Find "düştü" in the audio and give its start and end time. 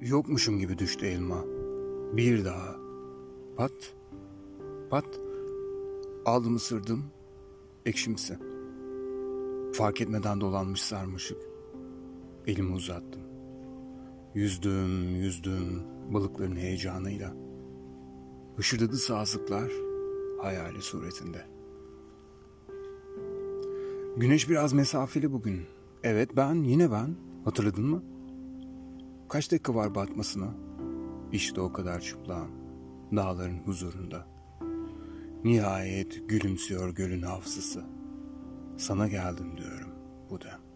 0.78-1.06